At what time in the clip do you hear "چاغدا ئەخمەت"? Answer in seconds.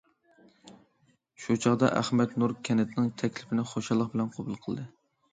1.65-2.33